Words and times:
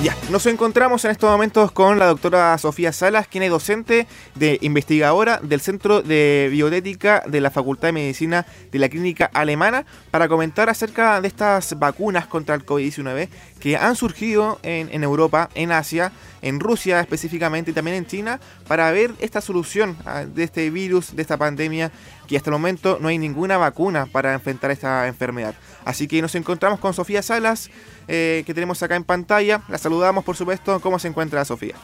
Ya, 0.00 0.16
nos 0.30 0.46
encontramos 0.46 1.04
en 1.04 1.10
estos 1.10 1.28
momentos 1.28 1.72
con 1.72 1.98
la 1.98 2.06
doctora 2.06 2.56
Sofía 2.58 2.92
Salas, 2.92 3.26
quien 3.26 3.42
es 3.42 3.50
docente 3.50 4.06
de 4.36 4.56
investigadora 4.62 5.40
del 5.42 5.60
Centro 5.60 6.02
de 6.02 6.46
Biotética 6.52 7.24
de 7.26 7.40
la 7.40 7.50
Facultad 7.50 7.88
de 7.88 7.92
Medicina 7.92 8.46
de 8.70 8.78
la 8.78 8.88
Clínica 8.88 9.28
Alemana, 9.34 9.86
para 10.12 10.28
comentar 10.28 10.68
acerca 10.68 11.20
de 11.20 11.26
estas 11.26 11.76
vacunas 11.80 12.28
contra 12.28 12.54
el 12.54 12.64
COVID-19 12.64 13.28
que 13.58 13.76
han 13.76 13.96
surgido 13.96 14.60
en, 14.62 14.88
en, 14.92 15.02
Europa, 15.02 15.50
en 15.56 15.72
Asia, 15.72 16.12
en 16.42 16.60
Rusia 16.60 17.00
específicamente 17.00 17.72
y 17.72 17.74
también 17.74 17.96
en 17.96 18.06
China, 18.06 18.38
para 18.68 18.92
ver 18.92 19.10
esta 19.18 19.40
solución 19.40 19.96
ah, 20.06 20.24
de 20.24 20.44
este 20.44 20.70
virus, 20.70 21.16
de 21.16 21.22
esta 21.22 21.36
pandemia, 21.36 21.90
que 22.28 22.36
hasta 22.36 22.50
el 22.50 22.52
momento 22.52 22.98
no 23.00 23.08
hay 23.08 23.18
ninguna 23.18 23.56
vacuna 23.56 24.06
para 24.06 24.34
enfrentar 24.34 24.70
esta 24.70 25.08
enfermedad. 25.08 25.54
Así 25.84 26.06
que 26.06 26.22
nos 26.22 26.36
encontramos 26.36 26.78
con 26.78 26.94
Sofía 26.94 27.22
Salas, 27.22 27.70
eh, 28.08 28.42
que 28.46 28.54
tenemos 28.54 28.82
acá 28.82 28.96
en 28.96 29.04
pantalla. 29.04 29.62
La 29.68 29.78
saludamos, 29.78 30.24
por 30.24 30.36
supuesto. 30.36 30.80
¿Cómo 30.80 30.98
se 30.98 31.08
encuentra 31.08 31.44
Sofía? 31.44 31.74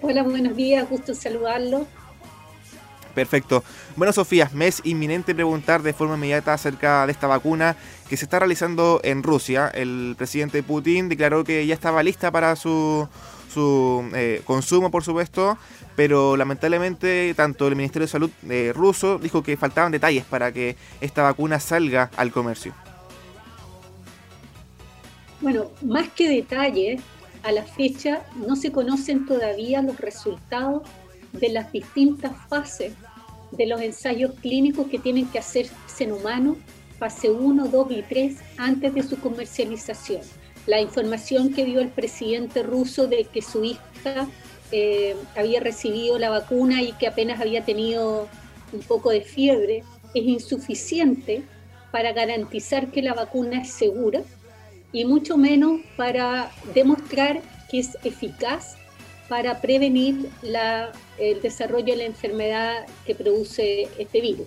Hola, 0.00 0.22
buenos 0.22 0.54
días, 0.54 0.88
gusto 0.88 1.14
saludarlo. 1.14 1.86
Perfecto. 3.14 3.64
Bueno, 3.96 4.12
Sofía, 4.12 4.48
me 4.54 4.68
es 4.68 4.80
inminente 4.84 5.34
preguntar 5.34 5.82
de 5.82 5.92
forma 5.92 6.14
inmediata 6.14 6.52
acerca 6.52 7.04
de 7.04 7.10
esta 7.10 7.26
vacuna 7.26 7.74
que 8.08 8.16
se 8.16 8.26
está 8.26 8.38
realizando 8.38 9.00
en 9.02 9.24
Rusia. 9.24 9.68
El 9.74 10.14
presidente 10.16 10.62
Putin 10.62 11.08
declaró 11.08 11.42
que 11.42 11.66
ya 11.66 11.74
estaba 11.74 12.04
lista 12.04 12.30
para 12.30 12.54
su, 12.54 13.08
su 13.52 14.08
eh, 14.14 14.42
consumo, 14.44 14.92
por 14.92 15.02
supuesto, 15.02 15.58
pero 15.96 16.36
lamentablemente 16.36 17.34
tanto 17.34 17.66
el 17.66 17.74
Ministerio 17.74 18.06
de 18.06 18.12
Salud 18.12 18.30
eh, 18.48 18.72
ruso 18.72 19.18
dijo 19.18 19.42
que 19.42 19.56
faltaban 19.56 19.90
detalles 19.90 20.24
para 20.24 20.52
que 20.52 20.76
esta 21.00 21.22
vacuna 21.22 21.58
salga 21.58 22.10
al 22.16 22.30
comercio. 22.30 22.72
Bueno, 25.40 25.70
más 25.82 26.08
que 26.10 26.28
detalles, 26.28 27.00
a 27.42 27.52
la 27.52 27.62
fecha 27.62 28.24
no 28.46 28.56
se 28.56 28.72
conocen 28.72 29.26
todavía 29.26 29.82
los 29.82 29.98
resultados 29.98 30.82
de 31.32 31.50
las 31.50 31.70
distintas 31.70 32.32
fases 32.48 32.92
de 33.52 33.66
los 33.66 33.80
ensayos 33.80 34.32
clínicos 34.40 34.88
que 34.88 34.98
tienen 34.98 35.26
que 35.28 35.38
hacerse 35.38 36.04
en 36.04 36.12
humanos, 36.12 36.56
fase 36.98 37.30
1, 37.30 37.68
2 37.68 37.90
y 37.90 38.02
3, 38.02 38.36
antes 38.56 38.94
de 38.94 39.02
su 39.02 39.18
comercialización. 39.20 40.22
La 40.66 40.80
información 40.80 41.54
que 41.54 41.64
dio 41.64 41.80
el 41.80 41.88
presidente 41.88 42.62
ruso 42.62 43.06
de 43.06 43.24
que 43.24 43.40
su 43.40 43.64
hija 43.64 44.28
eh, 44.72 45.16
había 45.36 45.60
recibido 45.60 46.18
la 46.18 46.30
vacuna 46.30 46.82
y 46.82 46.92
que 46.92 47.06
apenas 47.06 47.40
había 47.40 47.64
tenido 47.64 48.28
un 48.72 48.80
poco 48.80 49.10
de 49.10 49.22
fiebre 49.22 49.82
es 50.14 50.24
insuficiente 50.24 51.42
para 51.90 52.12
garantizar 52.12 52.90
que 52.90 53.00
la 53.00 53.14
vacuna 53.14 53.62
es 53.62 53.70
segura 53.70 54.22
y 54.92 55.04
mucho 55.04 55.36
menos 55.36 55.80
para 55.96 56.50
demostrar 56.74 57.42
que 57.70 57.80
es 57.80 57.96
eficaz 58.04 58.76
para 59.28 59.60
prevenir 59.60 60.30
el 61.18 61.42
desarrollo 61.42 61.92
de 61.92 61.96
la 61.96 62.04
enfermedad 62.04 62.86
que 63.06 63.14
produce 63.14 63.88
este 63.98 64.20
virus. 64.20 64.46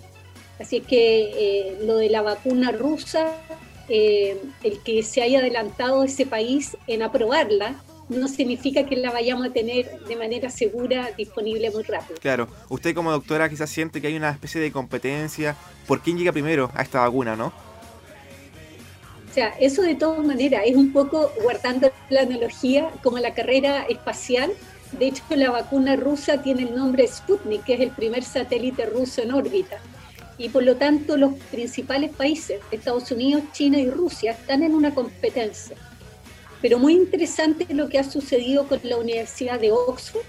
Así 0.60 0.78
es 0.78 0.86
que 0.86 1.30
eh, 1.34 1.78
lo 1.82 1.96
de 1.96 2.10
la 2.10 2.22
vacuna 2.22 2.72
rusa, 2.72 3.36
eh, 3.88 4.40
el 4.62 4.80
que 4.80 5.02
se 5.02 5.22
haya 5.22 5.38
adelantado 5.38 6.04
ese 6.04 6.26
país 6.26 6.76
en 6.86 7.02
aprobarla, 7.02 7.76
no 8.08 8.28
significa 8.28 8.84
que 8.84 8.96
la 8.96 9.10
vayamos 9.10 9.46
a 9.46 9.52
tener 9.52 10.00
de 10.00 10.16
manera 10.16 10.50
segura 10.50 11.10
disponible 11.16 11.70
muy 11.70 11.82
rápido. 11.84 12.18
Claro, 12.20 12.48
usted 12.68 12.94
como 12.94 13.10
doctora 13.10 13.48
quizás 13.48 13.70
siente 13.70 14.00
que 14.00 14.08
hay 14.08 14.16
una 14.16 14.30
especie 14.30 14.60
de 14.60 14.70
competencia 14.70 15.56
por 15.86 16.00
quién 16.00 16.18
llega 16.18 16.32
primero 16.32 16.70
a 16.74 16.82
esta 16.82 17.00
vacuna, 17.00 17.36
¿no? 17.36 17.52
O 19.32 19.34
sea, 19.34 19.54
eso 19.58 19.80
de 19.80 19.94
todas 19.94 20.22
maneras 20.26 20.60
es 20.66 20.76
un 20.76 20.92
poco, 20.92 21.32
guardando 21.42 21.90
la 22.10 22.20
analogía, 22.20 22.90
como 23.02 23.16
la 23.16 23.32
carrera 23.32 23.86
espacial. 23.88 24.52
De 24.98 25.06
hecho, 25.06 25.22
la 25.30 25.50
vacuna 25.50 25.96
rusa 25.96 26.42
tiene 26.42 26.64
el 26.64 26.74
nombre 26.74 27.08
Sputnik, 27.08 27.64
que 27.64 27.72
es 27.72 27.80
el 27.80 27.92
primer 27.92 28.24
satélite 28.24 28.84
ruso 28.84 29.22
en 29.22 29.32
órbita. 29.32 29.78
Y 30.36 30.50
por 30.50 30.64
lo 30.64 30.76
tanto, 30.76 31.16
los 31.16 31.32
principales 31.50 32.10
países, 32.10 32.60
Estados 32.70 33.10
Unidos, 33.10 33.44
China 33.52 33.78
y 33.78 33.88
Rusia, 33.88 34.32
están 34.32 34.62
en 34.62 34.74
una 34.74 34.94
competencia. 34.94 35.78
Pero 36.60 36.78
muy 36.78 36.92
interesante 36.92 37.66
lo 37.72 37.88
que 37.88 37.98
ha 37.98 38.04
sucedido 38.04 38.68
con 38.68 38.80
la 38.82 38.98
Universidad 38.98 39.58
de 39.58 39.72
Oxford, 39.72 40.26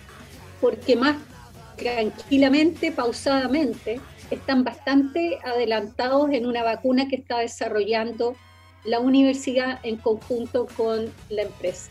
porque 0.62 0.96
más 0.96 1.18
tranquilamente, 1.76 2.94
pausadamente, 2.94 4.00
están 4.32 4.64
bastante 4.64 5.40
adelantados 5.44 6.32
en 6.32 6.46
una 6.46 6.64
vacuna 6.64 7.10
que 7.10 7.18
está 7.18 7.40
desarrollando 7.40 8.38
la 8.84 9.00
universidad 9.00 9.80
en 9.84 9.98
conjunto 9.98 10.68
con 10.76 11.12
la 11.30 11.44
empresa. 11.44 11.90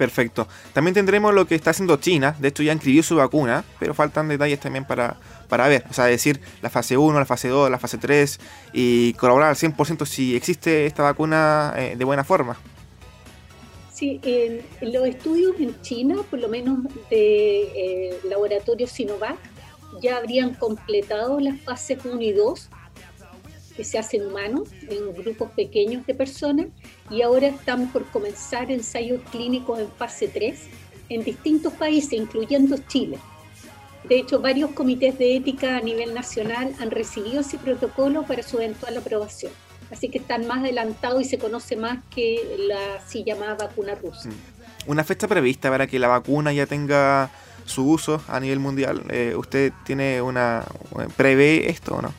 Perfecto. 0.00 0.48
También 0.72 0.94
tendremos 0.94 1.34
lo 1.34 1.46
que 1.46 1.54
está 1.54 1.72
haciendo 1.72 1.98
China. 1.98 2.34
De 2.38 2.48
hecho, 2.48 2.62
ya 2.62 2.72
inscribió 2.72 3.02
su 3.02 3.16
vacuna, 3.16 3.64
pero 3.78 3.92
faltan 3.92 4.28
detalles 4.28 4.58
también 4.58 4.86
para, 4.86 5.18
para 5.46 5.68
ver. 5.68 5.84
O 5.90 5.92
sea, 5.92 6.06
decir 6.06 6.40
la 6.62 6.70
fase 6.70 6.96
1, 6.96 7.18
la 7.18 7.26
fase 7.26 7.48
2, 7.48 7.70
la 7.70 7.78
fase 7.78 7.98
3 7.98 8.40
y 8.72 9.12
colaborar 9.12 9.50
al 9.50 9.56
100% 9.56 10.06
si 10.06 10.34
existe 10.34 10.86
esta 10.86 11.02
vacuna 11.02 11.74
eh, 11.76 11.96
de 11.98 12.04
buena 12.06 12.24
forma. 12.24 12.56
Sí, 13.92 14.18
en, 14.22 14.62
los 14.90 15.06
estudios 15.06 15.52
en 15.60 15.78
China, 15.82 16.16
por 16.30 16.38
lo 16.38 16.48
menos 16.48 16.78
de 17.10 17.60
eh, 17.60 18.20
laboratorio 18.26 18.86
Sinovac, 18.86 19.36
ya 20.00 20.16
habrían 20.16 20.54
completado 20.54 21.38
las 21.40 21.60
fases 21.60 21.98
1 22.02 22.22
y 22.22 22.32
2 22.32 22.70
que 23.80 23.84
se 23.84 23.98
hacen 23.98 24.26
humanos 24.26 24.68
en 24.90 25.14
grupos 25.14 25.52
pequeños 25.52 26.04
de 26.04 26.14
personas 26.14 26.66
y 27.08 27.22
ahora 27.22 27.46
estamos 27.46 27.90
por 27.92 28.04
comenzar 28.10 28.70
ensayos 28.70 29.22
clínicos 29.30 29.78
en 29.78 29.88
fase 29.92 30.28
3 30.28 30.66
en 31.08 31.24
distintos 31.24 31.72
países, 31.72 32.12
incluyendo 32.12 32.76
Chile. 32.88 33.16
De 34.04 34.18
hecho, 34.18 34.38
varios 34.38 34.72
comités 34.72 35.18
de 35.18 35.34
ética 35.34 35.78
a 35.78 35.80
nivel 35.80 36.12
nacional 36.12 36.74
han 36.78 36.90
recibido 36.90 37.40
ese 37.40 37.56
protocolo 37.56 38.24
para 38.24 38.42
su 38.42 38.58
eventual 38.58 38.98
aprobación. 38.98 39.50
Así 39.90 40.10
que 40.10 40.18
están 40.18 40.46
más 40.46 40.58
adelantados 40.58 41.22
y 41.22 41.24
se 41.24 41.38
conoce 41.38 41.74
más 41.76 42.00
que 42.14 42.58
la 42.68 42.96
así 42.96 43.24
llamada 43.24 43.54
vacuna 43.54 43.94
rusa. 43.94 44.28
Mm. 44.28 44.90
Una 44.90 45.04
fecha 45.04 45.26
prevista 45.26 45.70
para 45.70 45.86
que 45.86 45.98
la 45.98 46.08
vacuna 46.08 46.52
ya 46.52 46.66
tenga 46.66 47.30
su 47.64 47.90
uso 47.90 48.20
a 48.28 48.40
nivel 48.40 48.58
mundial. 48.58 49.04
Eh, 49.08 49.32
¿Usted 49.34 49.72
tiene 49.86 50.20
una 50.20 50.66
prevé 51.16 51.70
esto 51.70 51.94
o 51.94 52.02
no? 52.02 52.12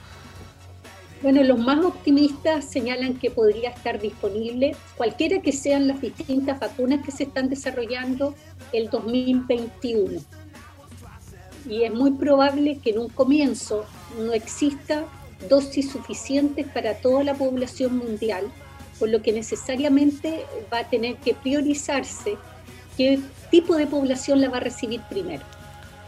Bueno, 1.21 1.43
los 1.43 1.59
más 1.59 1.85
optimistas 1.85 2.65
señalan 2.65 3.19
que 3.19 3.29
podría 3.29 3.69
estar 3.69 4.01
disponible 4.01 4.75
cualquiera 4.97 5.39
que 5.39 5.51
sean 5.51 5.87
las 5.87 6.01
distintas 6.01 6.59
vacunas 6.59 7.05
que 7.05 7.11
se 7.11 7.23
están 7.23 7.47
desarrollando 7.47 8.33
el 8.73 8.89
2021. 8.89 10.19
Y 11.69 11.83
es 11.83 11.93
muy 11.93 12.11
probable 12.11 12.79
que 12.79 12.89
en 12.89 12.99
un 12.99 13.09
comienzo 13.09 13.85
no 14.17 14.33
exista 14.33 15.05
dosis 15.47 15.91
suficientes 15.91 16.67
para 16.67 16.95
toda 16.95 17.23
la 17.23 17.35
población 17.35 17.97
mundial, 17.97 18.45
por 18.97 19.09
lo 19.09 19.21
que 19.21 19.31
necesariamente 19.31 20.45
va 20.73 20.79
a 20.79 20.89
tener 20.89 21.17
que 21.17 21.35
priorizarse 21.35 22.35
qué 22.97 23.19
tipo 23.51 23.75
de 23.75 23.85
población 23.85 24.41
la 24.41 24.49
va 24.49 24.57
a 24.57 24.61
recibir 24.61 25.01
primero. 25.07 25.43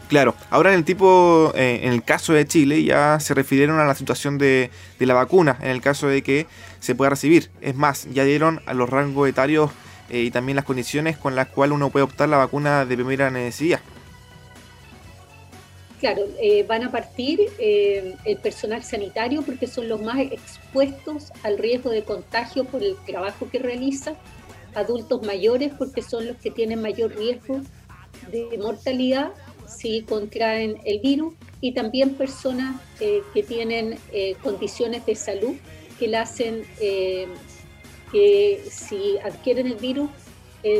Claro, 0.08 0.34
ahora 0.50 0.70
en 0.70 0.78
el 0.78 0.84
tipo, 0.84 1.52
eh, 1.54 1.80
en 1.82 1.92
el 1.92 2.02
caso 2.02 2.34
de 2.34 2.46
Chile, 2.46 2.84
ya 2.84 3.18
se 3.20 3.32
refirieron 3.32 3.78
a 3.80 3.84
la 3.84 3.94
situación 3.94 4.36
de, 4.36 4.70
la 4.98 5.14
vacuna, 5.14 5.58
en 5.62 5.70
el 5.70 5.80
caso 5.80 6.08
de 6.08 6.22
que 6.22 6.46
se 6.80 6.94
pueda 6.94 7.10
recibir. 7.10 7.50
Es 7.60 7.74
más, 7.74 8.06
ya 8.12 8.24
dieron 8.24 8.60
a 8.66 8.74
los 8.74 8.88
rangos 8.88 9.28
etarios 9.28 9.70
eh, 10.10 10.20
y 10.20 10.30
también 10.30 10.56
las 10.56 10.64
condiciones 10.64 11.16
con 11.16 11.34
las 11.34 11.48
cuales 11.48 11.74
uno 11.74 11.90
puede 11.90 12.04
optar 12.04 12.28
la 12.28 12.36
vacuna 12.36 12.84
de 12.84 12.94
primera 12.94 13.30
necesidad. 13.30 13.80
Claro, 16.00 16.22
eh, 16.38 16.64
van 16.68 16.82
a 16.82 16.90
partir 16.90 17.40
el 17.58 18.36
personal 18.42 18.82
sanitario 18.82 19.40
porque 19.40 19.66
son 19.66 19.88
los 19.88 20.02
más 20.02 20.18
expuestos 20.18 21.32
al 21.42 21.56
riesgo 21.56 21.88
de 21.88 22.04
contagio 22.04 22.64
por 22.64 22.82
el 22.82 22.94
trabajo 23.06 23.48
que 23.50 23.58
realiza, 23.58 24.14
adultos 24.74 25.22
mayores 25.22 25.72
porque 25.78 26.02
son 26.02 26.26
los 26.26 26.36
que 26.36 26.50
tienen 26.50 26.82
mayor 26.82 27.16
riesgo 27.16 27.62
de 28.30 28.58
mortalidad 28.58 29.32
si 29.66 30.02
contraen 30.02 30.78
el 30.84 31.00
virus 31.00 31.34
y 31.60 31.72
también 31.72 32.14
personas 32.14 32.80
eh, 33.00 33.22
que 33.32 33.42
tienen 33.42 33.98
eh, 34.12 34.36
condiciones 34.42 35.06
de 35.06 35.14
salud 35.14 35.54
que 35.98 36.08
la 36.08 36.22
hacen 36.22 36.64
eh, 36.80 37.26
que 38.12 38.64
si 38.70 39.18
adquieren 39.18 39.66
el 39.66 39.76
virus 39.76 40.10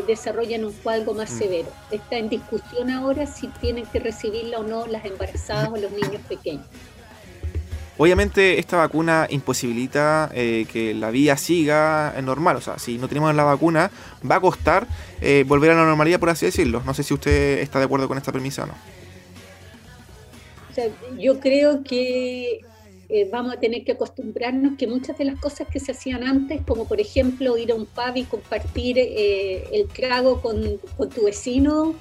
desarrollan 0.07 0.65
un 0.65 0.73
cuadro 0.73 1.13
más 1.13 1.31
mm. 1.31 1.39
severo. 1.39 1.69
Está 1.91 2.17
en 2.17 2.31
discusión 2.31 2.89
ahora 2.89 3.27
si 3.27 3.49
tienen 3.49 3.85
que 3.85 3.99
recibirla 3.99 4.61
o 4.61 4.63
no 4.63 4.87
las 4.87 5.05
embarazadas 5.05 5.69
o 5.69 5.77
los 5.77 5.91
niños 5.91 6.23
pequeños. 6.27 6.65
Obviamente 7.97 8.59
esta 8.59 8.77
vacuna 8.77 9.29
imposibilita 9.31 10.31
que 10.33 10.95
la 10.99 11.11
vida 11.11 11.37
siga 11.37 12.13
normal, 12.23 12.57
o 12.57 12.61
sea, 12.61 12.79
si 12.79 12.99
no 12.99 13.07
tenemos 13.07 13.33
la 13.35 13.45
vacuna 13.45 13.91
va 14.29 14.37
a 14.37 14.41
costar 14.41 14.89
volver 15.47 15.71
a 15.71 15.75
la 15.75 15.85
normalidad, 15.85 16.19
por 16.19 16.31
así 16.31 16.47
decirlo. 16.47 16.83
No 16.85 16.93
sé 16.93 17.05
si 17.05 17.15
usted 17.15 17.61
está 17.61 17.79
de 17.79 17.85
acuerdo 17.85 18.09
con 18.09 18.19
esta 18.19 18.33
premisa 18.33 18.65
o 18.65 18.67
no 18.67 18.75
yo 21.19 21.41
creo 21.41 21.83
que 21.83 22.61
eh, 23.09 23.29
vamos 23.31 23.55
a 23.55 23.61
tener 23.61 23.85
que 23.85 23.93
acostumbrarnos 23.93 24.77
que 24.77 24.87
muchas 24.87 25.17
de 25.19 25.25
las 25.25 25.39
cosas 25.39 25.69
que 25.69 25.81
se 25.81 25.93
hacían 25.93 26.25
antes, 26.25 26.63
como 26.67 26.87
por 26.87 27.01
ejemplo 27.01 27.57
ir 27.59 27.73
a 27.73 27.75
un 27.75 27.87
pub 27.87 28.17
y 28.17 28.25
compartir 28.25 28.99
eh, 28.99 29.65
el 29.73 29.89
trago 29.89 30.41
con, 30.41 30.81
tu 31.11 31.25
vecino 31.25 31.95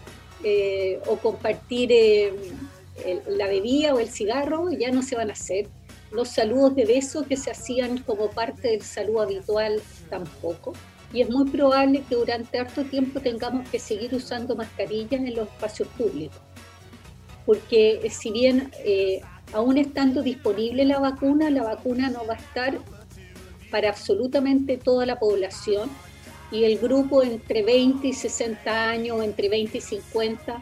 eh, 0.43 0.99
o 1.07 1.17
compartir 1.17 1.91
la 3.27 3.47
bebida 3.47 3.93
o 3.93 3.99
el 3.99 4.07
cigarro, 4.07 4.71
ya 4.71 4.91
no 4.91 5.01
se 5.01 5.15
van 5.15 5.29
a 5.29 5.33
hacer. 5.33 5.67
Los 6.13 6.29
saludos 6.29 6.75
de 6.75 6.85
besos 6.85 7.25
que 7.27 7.37
se 7.37 7.51
hacían 7.51 7.97
como 7.99 8.29
parte 8.29 8.69
del 8.69 8.81
saludo 8.81 9.21
habitual 9.21 9.81
tampoco. 10.09 10.73
Y 11.11 11.21
es 11.21 11.29
muy 11.29 11.49
probable 11.49 12.03
que 12.07 12.15
durante 12.15 12.59
harto 12.59 12.83
tiempo 12.83 13.19
tengamos 13.19 13.67
que 13.69 13.79
seguir 13.79 14.13
usando 14.15 14.55
mascarillas 14.55 15.21
en 15.21 15.35
los 15.35 15.47
espacios 15.47 15.87
públicos. 15.89 16.39
Porque 17.45 18.07
si 18.11 18.31
bien 18.31 18.71
aún 19.53 19.77
estando 19.77 20.21
disponible 20.21 20.85
la 20.85 20.99
vacuna, 20.99 21.49
la 21.49 21.63
vacuna 21.63 22.09
no 22.09 22.25
va 22.25 22.33
a 22.33 22.37
estar 22.37 22.79
para 23.69 23.89
absolutamente 23.89 24.77
toda 24.77 25.05
la 25.05 25.19
población 25.19 25.89
y 26.51 26.63
el 26.65 26.77
grupo 26.77 27.23
entre 27.23 27.63
20 27.63 28.07
y 28.07 28.13
60 28.13 28.89
años, 28.89 29.23
entre 29.23 29.49
20 29.49 29.77
y 29.77 29.81
50, 29.81 30.61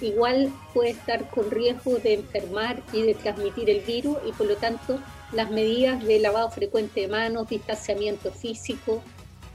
igual 0.00 0.52
puede 0.74 0.90
estar 0.90 1.28
con 1.30 1.50
riesgo 1.50 1.96
de 1.98 2.14
enfermar 2.14 2.82
y 2.92 3.02
de 3.02 3.14
transmitir 3.14 3.70
el 3.70 3.80
virus 3.80 4.16
y 4.26 4.32
por 4.32 4.46
lo 4.46 4.56
tanto 4.56 4.98
las 5.32 5.50
medidas 5.50 6.02
de 6.04 6.18
lavado 6.20 6.50
frecuente 6.50 7.02
de 7.02 7.08
manos, 7.08 7.48
distanciamiento 7.48 8.32
físico, 8.32 9.02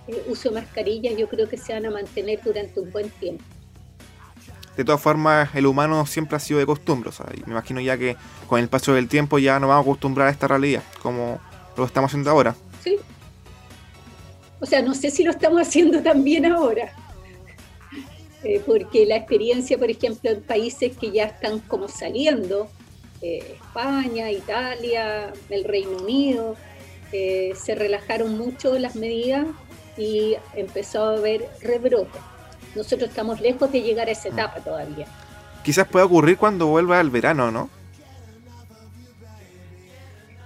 eh, 0.08 0.24
uso 0.28 0.50
de 0.50 0.62
mascarillas, 0.62 1.18
yo 1.18 1.28
creo 1.28 1.48
que 1.50 1.58
se 1.58 1.74
van 1.74 1.86
a 1.86 1.92
mantener 1.92 2.42
durante 2.44 2.80
un 2.80 2.92
buen 2.92 3.10
tiempo 3.10 3.44
de 4.76 4.84
todas 4.84 5.02
formas 5.02 5.54
el 5.56 5.66
humano 5.66 6.06
siempre 6.06 6.38
ha 6.38 6.40
sido 6.40 6.60
de 6.60 6.66
costumbre. 6.66 7.12
me 7.46 7.52
imagino 7.52 7.80
ya 7.80 7.98
que 7.98 8.18
con 8.48 8.60
el 8.60 8.68
paso 8.68 8.94
del 8.94 9.08
tiempo 9.08 9.40
ya 9.40 9.60
nos 9.60 9.70
vamos 9.70 9.86
a 9.86 9.90
acostumbrar 9.90 10.28
a 10.28 10.32
esta 10.32 10.48
realidad, 10.48 10.84
como 11.02 11.40
lo 11.78 11.86
estamos 11.86 12.10
haciendo 12.10 12.32
ahora. 12.32 12.56
Sí. 12.84 12.98
O 14.60 14.66
sea, 14.66 14.82
no 14.82 14.94
sé 14.94 15.12
si 15.12 15.24
lo 15.24 15.32
estamos 15.32 15.62
haciendo 15.62 16.02
también 16.02 16.46
ahora. 16.46 16.94
Eh, 18.44 18.62
porque 18.66 19.06
la 19.06 19.16
experiencia, 19.16 19.78
por 19.78 19.90
ejemplo, 19.90 20.30
en 20.30 20.42
países 20.42 20.98
que 20.98 21.12
ya 21.12 21.26
están 21.26 21.60
como 21.60 21.88
saliendo, 21.88 22.68
eh, 23.22 23.56
España, 23.56 24.32
Italia, 24.32 25.32
el 25.50 25.64
Reino 25.64 25.98
Unido, 25.98 26.56
eh, 27.12 27.54
se 27.56 27.76
relajaron 27.76 28.38
mucho 28.38 28.78
las 28.78 28.96
medidas 28.96 29.48
y 29.98 30.36
empezó 30.56 31.06
a 31.06 31.18
haber 31.18 31.48
rebrotes 31.62 32.22
nosotros 32.76 33.10
estamos 33.10 33.40
lejos 33.40 33.72
de 33.72 33.82
llegar 33.82 34.08
a 34.08 34.12
esa 34.12 34.30
mm. 34.30 34.34
etapa 34.34 34.60
todavía. 34.60 35.08
Quizás 35.64 35.88
pueda 35.88 36.06
ocurrir 36.06 36.38
cuando 36.38 36.68
vuelva 36.68 37.00
el 37.00 37.10
verano, 37.10 37.52
¿no? 37.52 37.70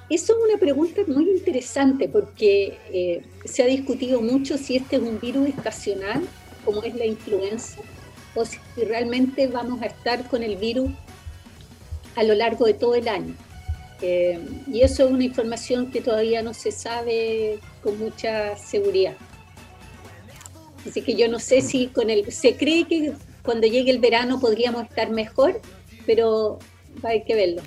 Eso 0.09 0.33
es 0.33 0.49
una 0.49 0.57
pregunta 0.57 1.01
muy 1.07 1.29
interesante 1.29 2.07
porque 2.07 2.77
eh, 2.93 3.25
se 3.43 3.63
ha 3.63 3.65
discutido 3.65 4.21
mucho 4.21 4.57
si 4.57 4.77
este 4.77 4.95
es 4.95 5.01
un 5.01 5.19
virus 5.19 5.49
estacional, 5.49 6.21
como 6.67 6.83
es 6.83 6.93
la 6.95 7.05
influenza, 7.05 7.79
o 8.35 8.43
si 8.43 8.59
realmente 8.75 9.47
vamos 9.47 9.81
a 9.81 9.85
estar 9.85 10.27
con 10.27 10.43
el 10.43 10.57
virus 10.57 10.91
a 12.17 12.23
lo 12.23 12.35
largo 12.35 12.65
de 12.65 12.73
todo 12.73 12.95
el 12.95 13.07
año. 13.07 13.33
Eh, 14.01 14.37
y 14.67 14.81
eso 14.81 15.05
es 15.05 15.11
una 15.11 15.23
información 15.23 15.89
que 15.91 16.01
todavía 16.01 16.43
no 16.43 16.53
se 16.53 16.73
sabe 16.73 17.59
con 17.81 17.97
mucha 17.97 18.57
seguridad. 18.57 19.15
Así 20.85 21.01
que 21.01 21.15
yo 21.15 21.29
no 21.29 21.39
sé 21.39 21.61
si 21.61 21.87
con 21.87 22.09
el, 22.09 22.29
se 22.33 22.57
cree 22.57 22.85
que 22.85 23.13
cuando 23.43 23.65
llegue 23.65 23.91
el 23.91 23.99
verano 23.99 24.41
podríamos 24.41 24.83
estar 24.83 25.09
mejor, 25.09 25.61
pero 26.05 26.59
hay 27.03 27.23
que 27.23 27.33
verlo. 27.33 27.61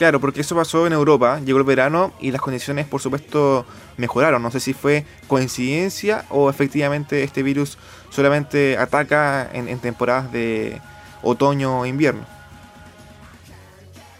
Claro, 0.00 0.18
porque 0.18 0.40
eso 0.40 0.56
pasó 0.56 0.86
en 0.86 0.94
Europa, 0.94 1.42
llegó 1.44 1.58
el 1.58 1.64
verano 1.64 2.14
y 2.22 2.30
las 2.30 2.40
condiciones 2.40 2.86
por 2.86 3.02
supuesto 3.02 3.66
mejoraron. 3.98 4.42
No 4.42 4.50
sé 4.50 4.58
si 4.58 4.72
fue 4.72 5.04
coincidencia 5.26 6.24
o 6.30 6.48
efectivamente 6.48 7.22
este 7.22 7.42
virus 7.42 7.76
solamente 8.08 8.78
ataca 8.78 9.50
en, 9.52 9.78
temporadas 9.78 10.32
de 10.32 10.80
otoño 11.22 11.80
o 11.80 11.84
invierno. 11.84 12.24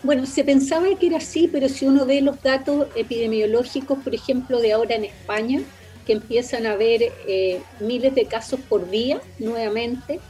Bueno, 0.03 0.27
se 0.27 0.44
pensaba 0.44 0.85
que 1.00 1.06
era 1.06 1.17
así, 1.17 1.49
pero 1.50 1.67
si 1.71 1.87
uno 1.87 2.05
ve 2.05 2.21
los 2.21 2.43
datos 2.43 2.88
epidemiológicos, 2.94 4.00
por 4.00 4.15
ejemplo, 4.15 4.61
de 4.61 4.75
ahora 4.75 4.97
en 4.97 5.06
España, 5.06 5.62
que 6.05 6.12
empiezan 6.12 6.67
a 6.67 6.73
haber 6.73 7.11
eh, 7.26 7.62
miles 7.81 8.15
de 8.15 8.26
casos 8.26 8.61
por 8.69 8.91
día 8.91 9.19
nuevamente, 9.38 10.21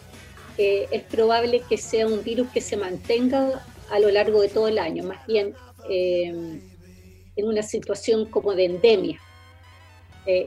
eh, 0.58 0.86
es 0.92 1.02
probable 1.02 1.60
que 1.68 1.76
sea 1.76 2.06
un 2.06 2.22
virus 2.22 2.46
que 2.50 2.60
se 2.60 2.76
mantenga 2.76 3.64
a 3.90 3.98
lo 3.98 4.10
largo 4.10 4.40
de 4.40 4.48
todo 4.48 4.68
el 4.68 4.78
año, 4.78 5.04
más 5.04 5.26
bien 5.26 5.54
eh, 5.88 6.60
en 7.36 7.46
una 7.46 7.62
situación 7.62 8.26
como 8.26 8.54
de 8.54 8.64
endemia. 8.66 9.20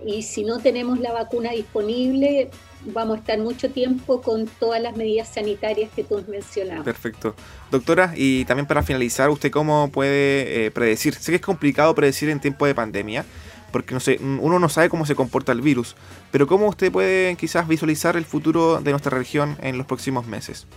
y 0.05 0.21
si 0.21 0.43
no 0.43 0.59
tenemos 0.59 0.99
la 0.99 1.11
vacuna 1.11 1.51
disponible, 1.51 2.49
vamos 2.85 3.17
a 3.17 3.19
estar 3.19 3.39
mucho 3.39 3.69
tiempo 3.69 4.21
con 4.21 4.47
todas 4.47 4.81
las 4.81 4.95
medidas 4.95 5.27
sanitarias 5.27 5.89
que 5.95 6.03
tú 6.03 6.17
has 6.17 6.27
mencionado. 6.27 6.83
Perfecto. 6.83 7.35
Doctora, 7.71 8.13
y 8.15 8.45
también 8.45 8.67
para 8.67 8.83
finalizar, 8.83 9.29
¿usted 9.29 9.51
cómo 9.51 9.89
puede 9.91 10.71
predecir? 10.71 11.15
Sé 11.15 11.31
que 11.31 11.37
es 11.37 11.41
complicado 11.41 11.93
predecir 11.95 12.29
en 12.29 12.39
tiempo 12.39 12.65
de 12.65 12.75
pandemia, 12.75 13.25
porque 13.73 13.93
no 13.93 13.99
sé, 13.99 14.19
uno 14.21 14.59
no 14.59 14.69
sabe 14.69 14.87
cómo 14.87 15.05
se 15.05 15.15
comporta 15.15 15.51
el 15.51 15.61
virus, 15.61 15.95
pero 16.31 16.47
¿cómo 16.47 16.67
usted 16.67 16.91
puede 16.91 17.35
quizás 17.35 17.67
visualizar 17.67 18.15
el 18.15 18.23
futuro 18.23 18.79
de 18.79 18.91
nuestra 18.91 19.17
región 19.17 19.57
en 19.61 19.77
los 19.77 19.87
próximos 19.87 20.27
meses? 20.27 20.67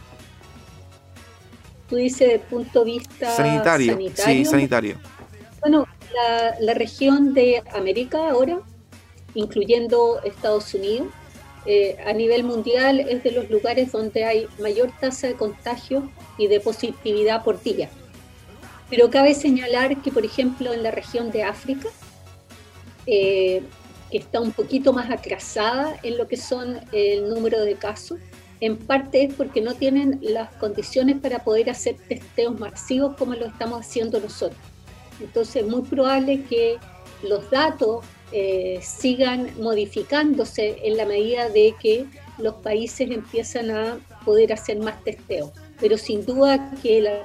Tú 1.89 1.97
dices 1.97 2.21
desde 2.21 2.35
el 2.35 2.41
punto 2.41 2.81
de 2.81 2.93
vista 2.93 3.37
sanitario. 3.37 3.99
Sí, 4.15 4.45
sanitario. 4.45 4.99
Bueno, 5.61 5.87
la, 6.61 6.75
región 6.75 7.35
de 7.35 7.63
América 7.75 8.31
ahora, 8.31 8.61
incluyendo 9.35 10.21
Estados 10.25 10.75
Unidos, 10.75 11.09
eh, 11.67 11.97
a 12.07 12.13
nivel 12.13 12.45
mundial 12.45 13.01
es 13.01 13.23
de 13.25 13.33
los 13.33 13.51
lugares 13.51 13.91
donde 13.93 14.25
hay 14.25 14.47
mayor 14.61 14.93
tasa 15.01 15.27
de 15.27 15.35
contagio 15.35 16.11
y 16.39 16.47
de 16.47 16.61
positividad 16.61 17.43
por 17.43 17.61
día. 17.63 17.89
Pero 18.89 19.11
cabe 19.11 19.35
señalar 19.35 20.01
que, 20.01 20.13
por 20.13 20.25
ejemplo, 20.25 20.73
en 20.73 20.83
la 20.83 20.93
región 20.93 21.33
de 21.33 21.43
África, 21.43 21.89
eh, 23.07 23.63
que 24.11 24.19
está 24.19 24.41
un 24.41 24.53
poquito 24.53 24.93
más 24.93 25.11
atrasada 25.11 25.97
en 26.03 26.17
lo 26.17 26.29
que 26.29 26.37
son 26.37 26.81
el 26.93 27.29
número 27.29 27.61
de 27.63 27.75
casos. 27.75 28.19
En 28.61 28.79
parte 28.79 29.25
es 29.25 29.35
porque 29.35 29.61
no 29.61 29.75
tienen 29.75 30.19
las 30.23 30.51
condiciones 30.55 31.19
para 31.21 31.45
poder 31.45 31.69
hacer 31.71 31.97
testeos 32.09 32.59
masivos 32.59 33.17
como 33.17 33.35
lo 33.35 33.47
estamos 33.47 33.81
haciendo 33.81 34.19
nosotros. 34.21 34.61
Entonces 35.21 35.57
es 35.63 35.69
muy 35.69 35.83
probable 35.83 36.43
que 36.45 36.77
los 37.23 37.51
datos 37.51 38.05
eh, 38.33 38.81
sigan 38.83 39.51
modificándose 39.61 40.79
en 40.85 40.97
la 40.97 41.05
medida 41.05 41.49
de 41.49 41.75
que 41.81 42.07
los 42.39 42.55
países 42.57 43.11
empiezan 43.11 43.71
a 43.71 43.99
poder 44.25 44.53
hacer 44.53 44.79
más 44.79 45.03
testeos. 45.05 45.51
Pero 45.81 45.99
sin 45.99 46.25
duda 46.25 46.73
que 46.83 47.03
la 47.03 47.23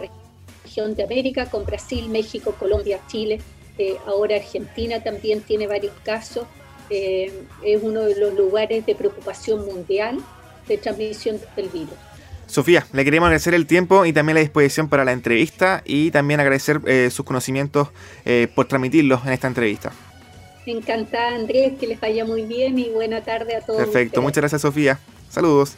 región 0.63 0.95
de 0.95 1.03
América, 1.03 1.49
con 1.49 1.65
Brasil, 1.65 2.09
México, 2.09 2.55
Colombia, 2.59 2.99
Chile, 3.07 3.39
eh, 3.77 3.95
ahora 4.05 4.35
Argentina 4.35 5.01
también 5.01 5.41
tiene 5.41 5.65
varios 5.67 5.93
casos, 6.03 6.45
eh, 6.89 7.31
es 7.63 7.81
uno 7.81 8.01
de 8.01 8.19
los 8.19 8.33
lugares 8.33 8.85
de 8.85 8.95
preocupación 8.95 9.65
mundial 9.65 10.19
de 10.71 10.77
transmisión 10.77 11.39
del 11.55 11.69
virus. 11.69 11.93
Sofía, 12.47 12.85
le 12.91 13.05
queremos 13.05 13.27
agradecer 13.27 13.53
el 13.53 13.65
tiempo 13.65 14.05
y 14.05 14.11
también 14.11 14.35
la 14.35 14.41
disposición 14.41 14.89
para 14.89 15.05
la 15.05 15.13
entrevista 15.13 15.81
y 15.85 16.11
también 16.11 16.39
agradecer 16.39 16.81
eh, 16.85 17.09
sus 17.09 17.25
conocimientos 17.25 17.89
por 18.55 18.67
transmitirlos 18.67 19.25
en 19.25 19.31
esta 19.31 19.47
entrevista. 19.47 19.91
Encantada 20.65 21.35
Andrés, 21.35 21.73
que 21.79 21.87
les 21.87 21.99
vaya 21.99 22.25
muy 22.25 22.43
bien 22.43 22.77
y 22.77 22.89
buena 22.89 23.21
tarde 23.21 23.55
a 23.55 23.61
todos. 23.61 23.79
Perfecto, 23.79 24.21
muchas 24.21 24.41
gracias 24.41 24.61
Sofía. 24.61 24.99
Saludos. 25.29 25.77